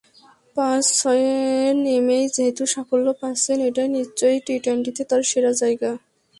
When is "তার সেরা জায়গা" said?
5.09-5.91